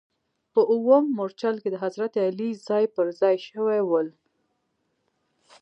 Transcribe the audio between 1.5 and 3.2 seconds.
کې د حضرت علي ځاې پر